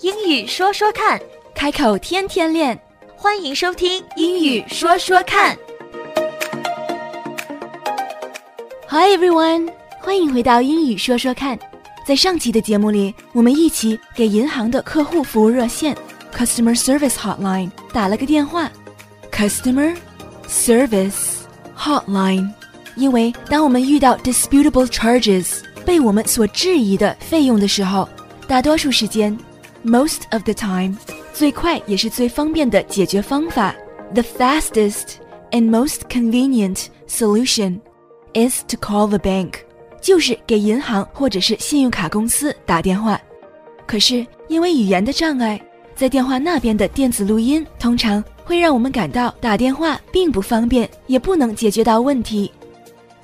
[0.00, 1.20] 英语说说看，
[1.54, 2.80] 开口天天练。
[3.16, 5.56] 欢迎收听英语说说看。
[8.88, 9.70] Hi everyone，
[10.00, 11.58] 欢迎回到英语说说看。
[12.06, 15.96] 在上期的节目里，我们一起给银行的客户服务热线
[16.34, 18.70] （Customer Service Hotline） 打了个电话。
[19.30, 19.94] Customer
[20.48, 21.42] Service
[21.78, 22.50] Hotline，
[22.96, 28.07] 因为当我们遇到 disputable charges 被我们所质疑的费用的时候，
[28.47, 29.37] 大多数时间
[29.83, 30.95] （most of the time）
[31.33, 33.75] 最快也是最方便的解决方法
[34.13, 35.15] （the fastest
[35.51, 37.79] and most convenient solution）
[38.33, 39.53] is to call the bank，
[40.01, 43.19] 就是给银行或者是信用卡公司打电话。
[43.85, 45.61] 可是因为语言的障碍，
[45.95, 52.51] 在电话那边的电子录音通常会让我们感到打电话并不方便，也不能解决到问题。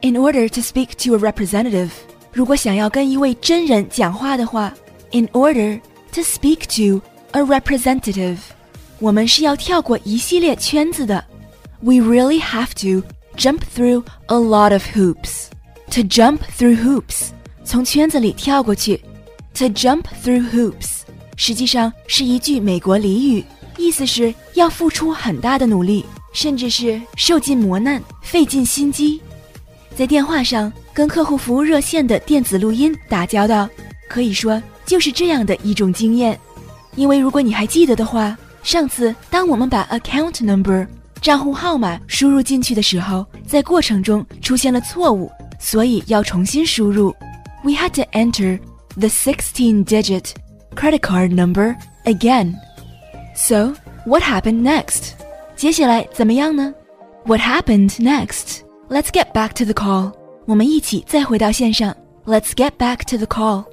[0.00, 1.90] In order to speak to a representative，
[2.31, 4.73] 如果想要跟一位真人讲话的话
[5.11, 5.79] ，in order
[6.11, 8.37] to speak to a representative，
[8.99, 11.23] 我们是要跳过一系列圈子的。
[11.81, 15.47] We really have to jump through a lot of hoops.
[15.91, 17.29] To jump through hoops，
[17.63, 19.01] 从圈子里跳过去。
[19.55, 21.01] To jump through hoops，
[21.35, 23.43] 实际上是一句美国俚语，
[23.77, 29.19] 意思是要付出很大的努力，甚至是受尽磨难、费尽心机。
[29.95, 33.68] 在电话上跟客户服务热线的电子录音打交道，
[34.08, 36.38] 可以说就是这样的一种经验。
[36.96, 40.86] 因为如果你还记得的话，上次当我们把 account number
[41.20, 47.14] 账户号码输入进去的时候，在过程中出现了错误，所以要重新输入。
[47.62, 48.60] We had to enter
[48.96, 50.32] the 16-digit
[50.76, 52.54] credit card number again.
[53.34, 55.12] So, what happened next?
[55.56, 56.74] 接下来怎么样呢？
[57.24, 58.60] What happened next?
[58.88, 60.12] Let's get back to the call.
[60.48, 61.94] 我们一起再回到线上。
[62.24, 63.64] Let's get back to the call.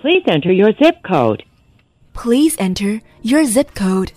[0.00, 1.44] Please enter your zip code.
[2.12, 4.10] Please enter your zip code.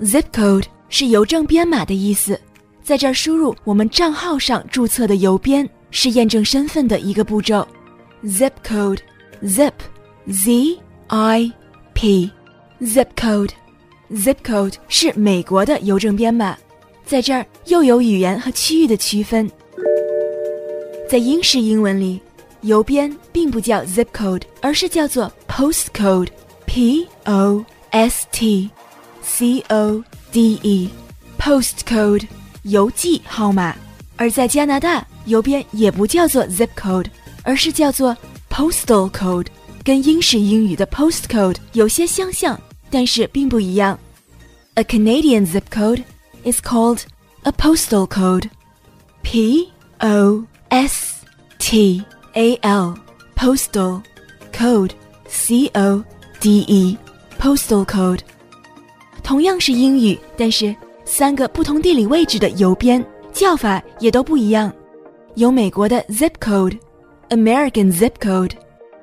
[0.00, 2.40] Zip code 是邮政编码的意思，
[2.82, 7.66] 在这儿输入我们账号上注册的邮编是验证身份的一个步骤。
[8.24, 9.00] Zip code,
[9.42, 9.72] zip,
[10.28, 10.78] z
[11.08, 11.52] i
[11.92, 12.30] p,
[12.80, 13.50] zip code,
[14.12, 16.56] zip code 是美国的邮政编码，
[17.07, 19.49] 在这儿又有语言和区域的区分。
[21.09, 22.19] 在英式英文里，
[22.61, 26.27] 邮编并不叫 zip code，而是叫做 postcode。
[26.65, 28.69] P O S T
[29.23, 30.89] C O D E
[31.39, 32.27] postcode
[32.63, 33.73] 邮寄号码，
[34.17, 37.07] 而在加拿大，邮编也不叫做 zip code，
[37.41, 38.15] 而是叫做
[38.49, 39.47] postal code，
[39.83, 42.59] 跟英式英语的 postcode 有些相像，
[42.91, 43.97] 但是并不一样。
[44.75, 46.03] A Canadian zip code
[46.46, 47.04] is called
[47.44, 48.48] a postal code.
[49.22, 51.24] P O S
[51.58, 52.96] T A L
[53.36, 54.02] postal
[54.52, 54.92] code
[55.28, 56.02] C O
[56.40, 56.98] D E
[57.38, 58.20] postal code，
[59.22, 60.74] 同样是英语，但是
[61.04, 64.72] 三个不同地理位置的邮编叫法也都不一样。
[65.36, 68.52] 有美国的 zip code，American zip code，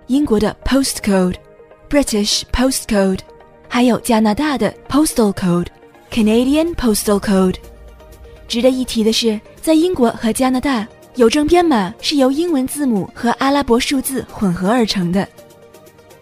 [0.08, 3.20] 英国的 postcode，British postcode，
[3.68, 5.34] 还有加拿大的 postal
[6.14, 7.56] code，Canadian postal code。
[8.48, 15.28] 值得一提的是，在英国和加拿大，邮政编码是由英文字母和阿拉伯数字混合而成的。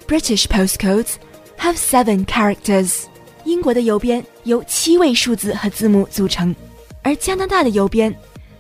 [0.07, 1.13] British postcodes
[1.57, 3.03] have seven characters。
[3.45, 6.53] 英国的邮编由七位数字和字母组成，
[7.01, 8.13] 而加拿大的邮编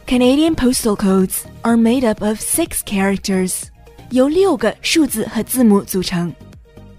[0.07, 3.63] Canadian postal codes are made up of six characters，
[4.11, 6.33] 由六个数字和字母组成。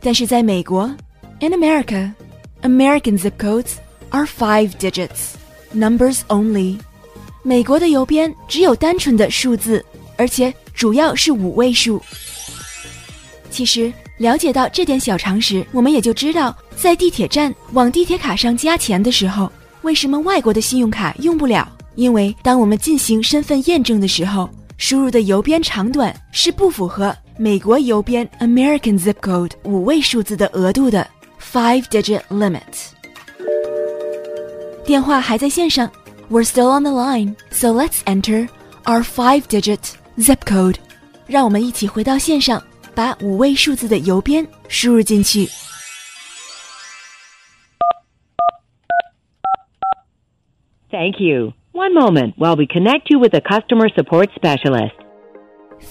[0.01, 0.95] 但是在美国，
[1.41, 3.77] in America，American zip codes
[4.14, 5.34] are five digits,
[5.76, 6.78] numbers only。
[7.42, 9.84] 美国的邮编只有单纯的数字，
[10.16, 12.02] 而且主要是五位数。
[13.50, 21.68] 其实了解到这点小常识，我们也就知道，在地铁站往地铁卡上加钱的时候，为什么外国的信用卡用不了？
[21.96, 31.08] 因为当我们进行身份验证的时候，输入的邮编长短是不符合美国邮编 American zip code 五位数字的额度的
[31.40, 32.93] five-digit limit。
[34.85, 35.91] 电话还在线上，
[36.31, 38.49] We're still on the line, so let's enter
[38.85, 40.77] our five-digit zip code。
[41.27, 42.63] 让我们一起回到线上。
[42.95, 45.49] 把五位数字的邮编输入进去。
[50.91, 51.53] Thank you.
[51.73, 54.97] One moment while we connect you with a customer support specialist.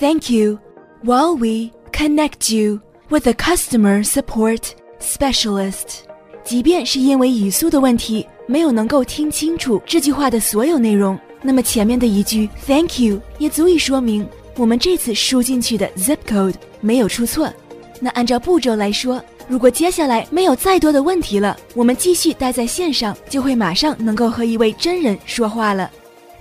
[0.01, 0.59] Thank you.
[1.01, 6.01] While we connect you with a customer support specialist.
[6.43, 17.52] 即便是因为语速的问题， 没有能够听清楚这句话的所有内容，那么前面的一句 Thank you 也足以说明我们这次输进去的 zip code 没有出错。
[18.00, 25.90] 那按照步骤来说，如果接下来没有再多的问题了，我们继续待在线上，就会马上能够和一位真人说话了。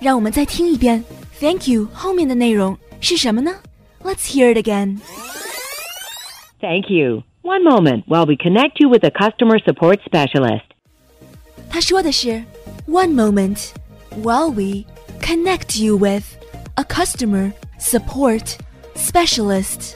[0.00, 1.02] 让我们再听一遍
[1.38, 3.52] “Thank you” 后面的内容是什么呢
[4.02, 4.98] ？Let's hear it again.
[6.60, 7.22] Thank you.
[7.42, 10.71] One moment while we connect you with a customer support specialist.
[11.72, 12.44] 他说的是
[12.86, 13.56] “One moment
[14.22, 14.84] while we
[15.22, 16.22] connect you with
[16.74, 18.42] a customer support
[18.94, 19.94] specialist”，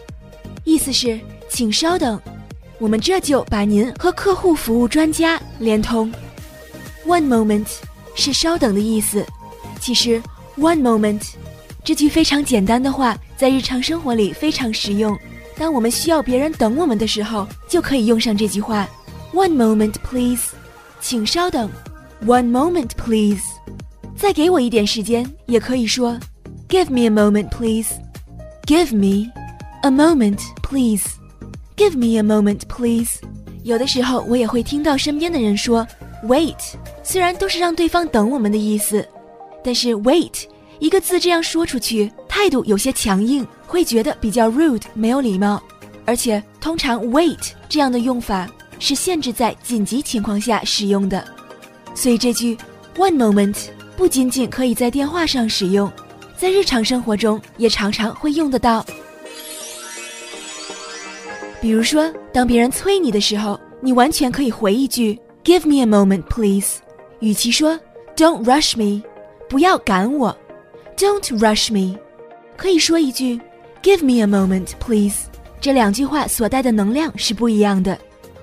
[0.64, 1.20] 意思是
[1.50, 2.18] 请稍等，
[2.78, 6.10] 我们这就把您和客户服务专家连通。
[7.06, 7.66] One moment
[8.14, 9.26] 是稍等的意思。
[9.78, 10.22] 其实
[10.56, 11.20] ，one moment
[11.84, 15.14] 这句非常简单的话，在日常生活里非常实用。
[15.58, 18.88] 当我们需要别人等我们的时候，就可以用上这句话
[19.34, 20.55] ：One moment, please，
[21.00, 21.70] 请稍等。
[22.24, 23.42] One moment, please，
[24.16, 26.18] 再给我一点时间，也可以说
[26.68, 27.94] ：Give me a moment, please。
[28.64, 29.30] Give me
[29.82, 31.04] a moment, please。
[31.76, 33.20] Give me a moment, please。
[33.62, 35.86] 有的时候我也会听到身边的人说
[36.24, 36.56] ：Wait，
[37.02, 39.06] 虽然都是让对方等我们的意思。
[39.62, 40.44] 但是 wait
[40.78, 45.62] 一个字这样说出去，态度有些强硬，会觉得比较 rude，没有礼貌。
[46.04, 51.26] 而且通常 wait 这样的用法是限制在紧急情况下使用的，
[51.94, 52.56] 所以这句
[52.96, 53.56] one moment
[53.96, 55.90] 不仅仅可以在电话上使用，
[56.36, 58.84] 在日常生活中也常常会用得到。
[61.60, 66.78] 比如说，当别人催你的时候，你完全可以回一句 give me a moment please，
[67.20, 67.78] 与其说
[68.16, 69.02] don't rush me。
[69.48, 70.36] 不要赶我
[70.96, 71.96] ，Don't rush me。
[72.56, 73.40] 可以说一句
[73.80, 75.28] ，Give me a moment, please。
[75.60, 77.96] 这两句话所带的能量是不一样的。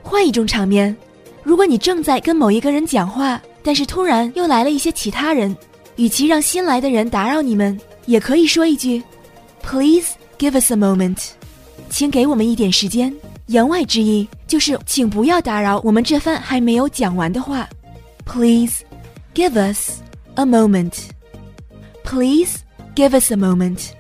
[0.04, 0.96] 换一种场面，
[1.42, 5.56] 如果你正在跟某一个人讲话，但是突然又来了一些其他人，
[5.96, 9.02] 与其让新来的人打扰你们，也可以说一句
[9.64, 11.18] ，Please give us a moment。
[11.90, 13.12] 请给我们一点时间。
[13.48, 17.68] 言外之意就是，请不要打扰我们这番还没有讲完的话。
[18.26, 18.84] Please
[19.34, 20.04] give us。
[20.36, 21.10] a moment.
[22.04, 22.64] Please
[22.96, 23.94] give us a moment.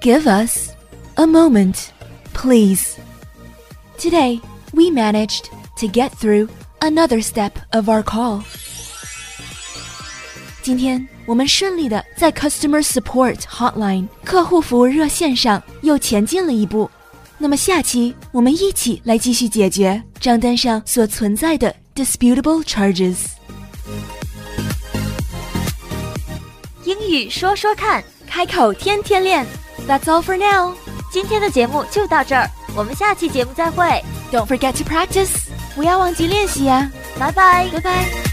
[0.00, 0.72] Give us
[1.16, 1.92] a moment,
[2.32, 2.96] please.
[3.98, 4.40] Today,
[4.73, 5.45] we managed
[5.77, 6.49] to get through
[6.79, 8.41] another step of our call.
[10.61, 16.89] 今天我们顺利的在 Customer Support Hotline 客户服务热线上又前进了一步。
[17.37, 23.17] 那么下期我们一起来继续解决账单上所存在的 disputable charges。
[26.85, 29.45] 英语说说看，开口天天练。
[29.85, 30.75] That's all for now。
[31.11, 34.01] 今天的节目就到这儿，我们下期节目再会。
[34.31, 35.29] Don't forget to practice，
[35.75, 36.89] 不要忘记练习呀。
[37.19, 38.26] 拜拜，拜拜。